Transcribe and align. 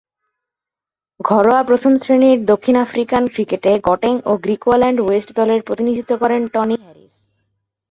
ঘরোয়া 1.19 1.61
প্রথম-শ্রেণীর 1.63 2.37
দক্ষিণ 2.45 2.75
আফ্রিকান 2.77 3.23
ক্রিকেটে 3.27 3.71
গটেং 3.83 4.13
ও 4.25 4.31
গ্রিকুয়াল্যান্ড 4.37 4.99
ওয়েস্ট 5.01 5.29
দলের 5.35 5.59
প্রতিনিধিত্ব 5.61 6.11
করেন 6.17 6.41
টনি 6.47 6.75
হ্যারিস। 6.79 7.15